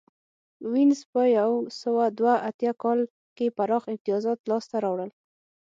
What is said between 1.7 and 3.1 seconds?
سوه دوه اتیا کال